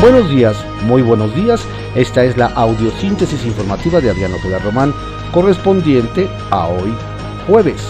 [0.00, 0.56] Buenos días,
[0.86, 1.62] muy buenos días.
[1.94, 4.94] Esta es la audiosíntesis informativa de Adriano Ojeda Román,
[5.30, 6.94] correspondiente a hoy,
[7.46, 7.82] jueves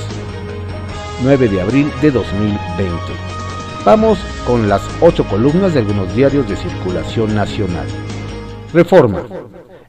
[1.22, 2.94] 9 de abril de 2020.
[3.84, 7.86] Vamos con las ocho columnas de algunos diarios de circulación nacional.
[8.74, 9.22] Reforma.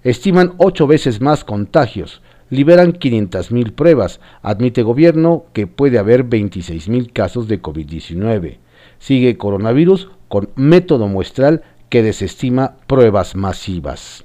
[0.03, 2.21] Estiman ocho veces más contagios.
[2.51, 4.19] Liberan 500.000 pruebas.
[4.43, 8.59] Admite gobierno que puede haber 26.000 casos de COVID-19.
[8.99, 14.23] Sigue coronavirus con método muestral que desestima pruebas masivas.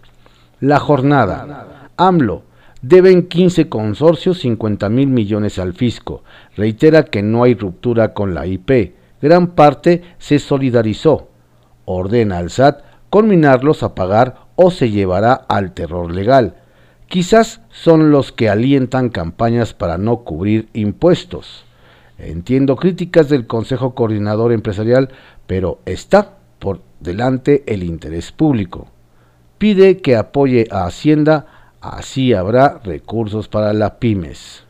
[0.60, 1.88] La jornada.
[1.96, 2.44] AMLO.
[2.80, 6.22] Deben 15 consorcios 50 mil millones al fisco.
[6.56, 8.94] Reitera que no hay ruptura con la IP.
[9.20, 11.28] Gran parte se solidarizó.
[11.86, 16.54] Ordena al SAT conminarlos a pagar o se llevará al terror legal.
[17.08, 21.64] Quizás son los que alientan campañas para no cubrir impuestos.
[22.16, 25.10] Entiendo críticas del Consejo Coordinador Empresarial,
[25.48, 28.88] pero está por delante el interés público.
[29.58, 31.46] Pide que apoye a Hacienda,
[31.80, 34.64] así habrá recursos para las pymes.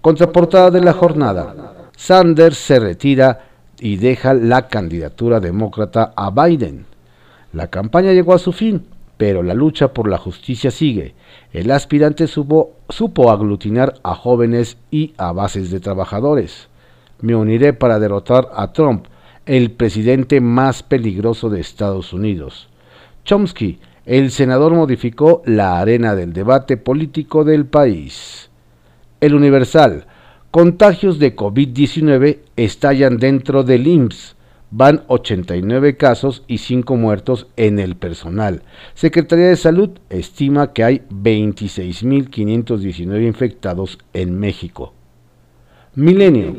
[0.00, 1.90] Contraportada de la jornada.
[1.96, 3.40] Sanders se retira
[3.78, 6.86] y deja la candidatura demócrata a Biden.
[7.52, 11.14] La campaña llegó a su fin, pero la lucha por la justicia sigue.
[11.52, 16.68] El aspirante supo, supo aglutinar a jóvenes y a bases de trabajadores.
[17.20, 19.06] Me uniré para derrotar a Trump,
[19.46, 22.68] el presidente más peligroso de Estados Unidos.
[23.24, 28.50] Chomsky, el senador modificó la arena del debate político del país.
[29.20, 30.06] El Universal,
[30.50, 34.36] contagios de COVID-19 estallan dentro del IMSS.
[34.72, 38.62] Van 89 casos y 5 muertos en el personal.
[38.94, 44.94] Secretaría de Salud estima que hay 26.519 infectados en México.
[45.96, 46.54] Milenio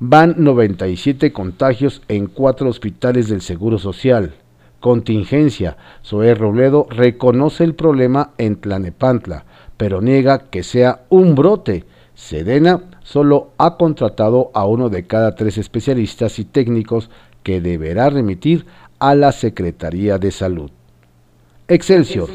[0.00, 4.34] Van 97 contagios en cuatro hospitales del Seguro Social.
[4.80, 5.76] Contingencia.
[6.04, 9.44] Zoé Robledo reconoce el problema en Tlanepantla,
[9.76, 11.84] pero niega que sea un brote.
[12.14, 17.08] Sedena solo ha contratado a uno de cada tres especialistas y técnicos
[17.44, 18.66] que deberá remitir
[18.98, 20.72] a la Secretaría de Salud.
[21.68, 22.30] Excelsior.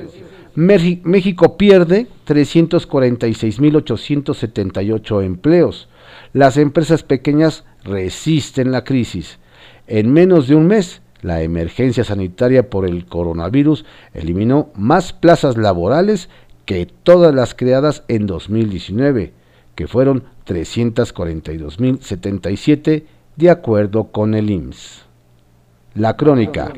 [0.56, 5.90] México pierde 346.878 empleos
[6.34, 9.38] las empresas pequeñas resisten la crisis.
[9.88, 16.30] En menos de un mes, la emergencia sanitaria por el coronavirus eliminó más plazas laborales
[16.66, 19.34] que todas las creadas en 2019,
[19.76, 23.04] que fueron 342.077
[23.36, 25.06] de acuerdo con el IMSS.
[25.96, 26.72] La crónica.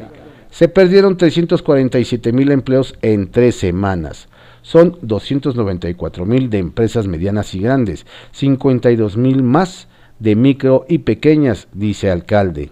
[0.50, 4.30] Se perdieron 347.000 empleos en tres semanas
[4.62, 9.88] son 294 mil de empresas medianas y grandes, 52 mil más
[10.20, 12.72] de micro y pequeñas, dice alcalde.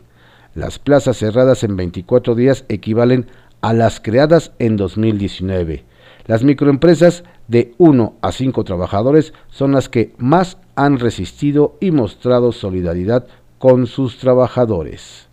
[0.56, 3.28] Las plazas cerradas en 24 días equivalen
[3.62, 5.86] a las creadas en 2019.
[6.26, 12.52] Las microempresas de 1 a 5 trabajadores son las que más han resistido y mostrado
[12.52, 13.26] solidaridad
[13.58, 15.28] con sus trabajadores.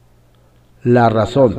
[0.82, 1.58] La razón.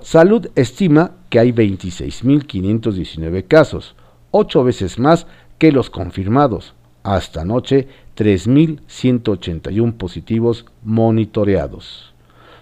[0.00, 3.96] Salud estima que hay 26.519 casos,
[4.36, 5.26] ocho veces más
[5.58, 6.74] que los confirmados.
[7.02, 12.12] Hasta anoche, 3.181 positivos monitoreados.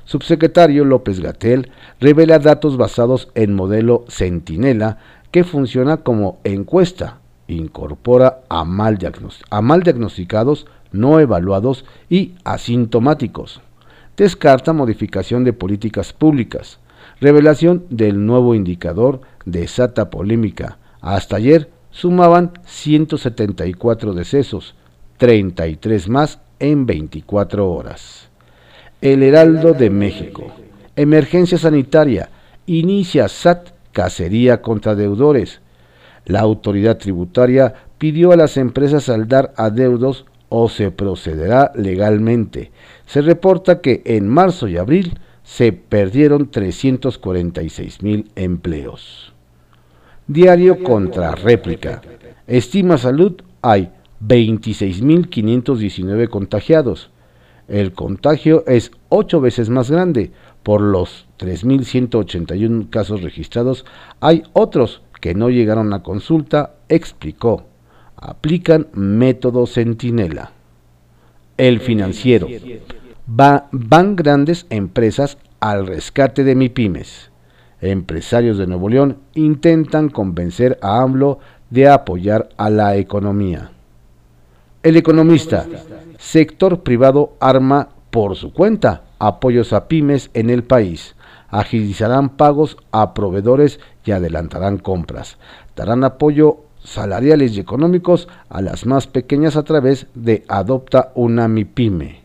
[0.05, 4.99] Subsecretario López Gatel revela datos basados en modelo Centinela
[5.31, 7.19] que funciona como encuesta.
[7.49, 8.99] Incorpora a mal,
[9.51, 13.61] a mal diagnosticados, no evaluados y asintomáticos.
[14.17, 16.79] Descarta modificación de políticas públicas.
[17.21, 24.75] Revelación del nuevo indicador desata polémica hasta ayer sumaban 174 decesos,
[25.19, 28.31] 33 más en 24 horas.
[29.03, 30.47] El Heraldo de México.
[30.97, 32.31] Emergencia sanitaria.
[32.65, 35.61] Inicia SAT cacería contra deudores.
[36.25, 42.73] La autoridad tributaria pidió a las empresas saldar adeudos o se procederá legalmente.
[43.05, 49.34] Se reporta que en marzo y abril se perdieron 346 mil empleos.
[50.27, 52.01] Diario contra réplica.
[52.47, 53.91] Estima salud, hay
[54.27, 57.11] 26.519 contagiados.
[57.69, 60.33] El contagio es ocho veces más grande.
[60.63, 63.85] Por los 3.181 casos registrados,
[64.21, 67.67] hay otros que no llegaron a consulta, explicó.
[68.17, 70.53] Aplican método centinela.
[71.59, 72.49] El financiero.
[73.27, 77.34] van grandes empresas al rescate de MIPIMES
[77.91, 81.39] empresarios de Nuevo León intentan convencer a AMLO
[81.71, 83.71] de apoyar a la economía.
[84.83, 85.67] El economista,
[86.19, 91.17] sector privado arma por su cuenta apoyos a pymes en el país,
[91.49, 95.39] agilizarán pagos a proveedores y adelantarán compras,
[95.77, 102.23] darán apoyo salariales y económicos a las más pequeñas a través de Adopta una MIPYME.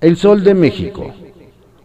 [0.00, 1.12] El Sol de México.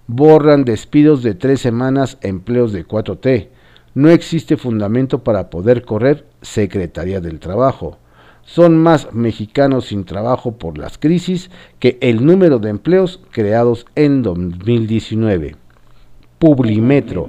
[0.08, 3.48] Borran despidos de tres semanas, empleos de 4T.
[3.96, 7.98] No existe fundamento para poder correr Secretaría del Trabajo.
[8.44, 11.50] Son más mexicanos sin trabajo por las crisis
[11.80, 15.56] que el número de empleos creados en 2019.
[16.38, 17.28] Publimetro.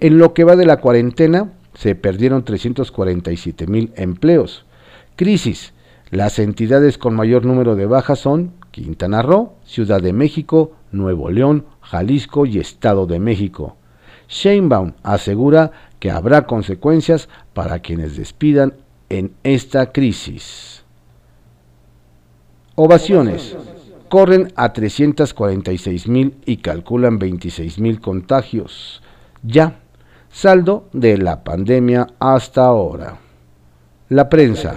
[0.00, 4.66] En lo que va de la cuarentena, se perdieron 347 mil empleos.
[5.16, 5.72] Crisis.
[6.10, 11.64] Las entidades con mayor número de bajas son Quintana Roo, Ciudad de México, Nuevo León,
[11.90, 13.76] Jalisco y Estado de México.
[14.28, 18.74] Sheinbaum asegura que habrá consecuencias para quienes despidan
[19.08, 20.84] en esta crisis.
[22.74, 23.56] Ovaciones.
[24.10, 29.02] Corren a 346 mil y calculan 26 mil contagios.
[29.42, 29.80] Ya
[30.30, 33.18] saldo de la pandemia hasta ahora.
[34.10, 34.74] La prensa.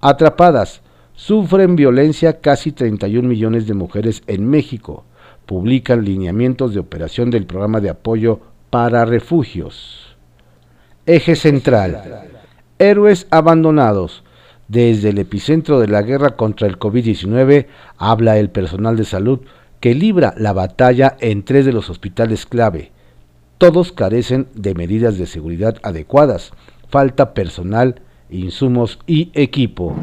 [0.00, 0.80] Atrapadas.
[1.12, 5.04] Sufren violencia casi 31 millones de mujeres en México.
[5.48, 10.14] Publican lineamientos de operación del programa de apoyo para refugios.
[11.06, 12.02] Eje central.
[12.78, 14.24] Héroes abandonados.
[14.68, 17.66] Desde el epicentro de la guerra contra el COVID-19
[17.96, 19.40] habla el personal de salud
[19.80, 22.92] que libra la batalla en tres de los hospitales clave,
[23.56, 26.52] todos carecen de medidas de seguridad adecuadas,
[26.90, 29.96] falta personal, insumos y equipo.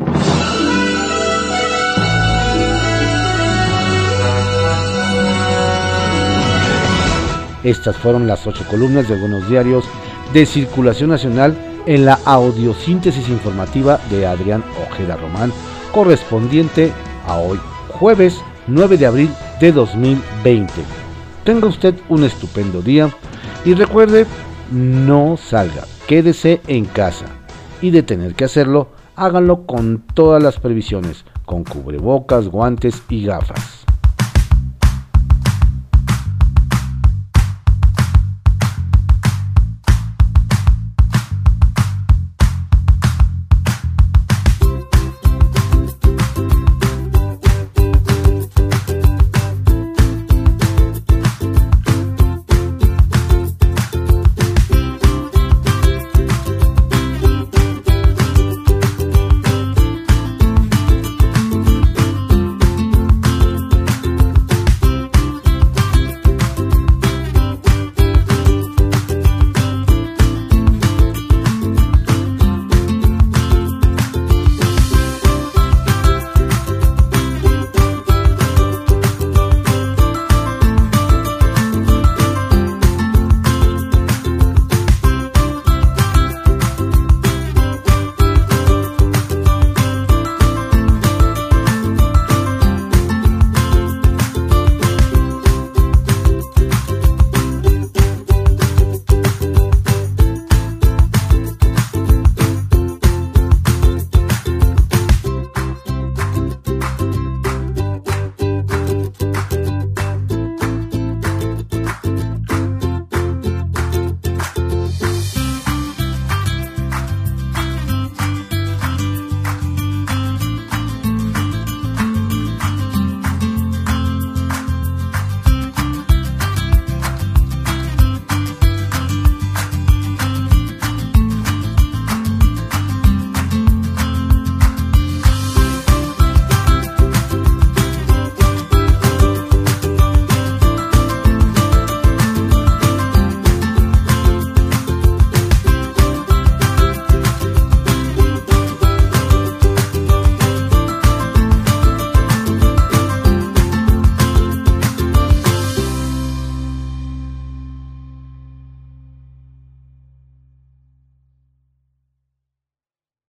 [7.66, 9.86] Estas fueron las ocho columnas de algunos diarios
[10.34, 11.58] de circulación nacional
[11.88, 15.52] en la audiosíntesis informativa de Adrián Ojeda Román,
[15.92, 16.94] correspondiente
[17.28, 17.60] a hoy,
[17.90, 19.30] jueves 9 de abril
[19.60, 20.74] de 2020.
[21.44, 23.10] Tenga usted un estupendo día
[23.66, 24.28] y recuerde,
[24.72, 27.26] no salga, quédese en casa.
[27.82, 33.86] Y de tener que hacerlo, háganlo con todas las previsiones, con cubrebocas, guantes y gafas.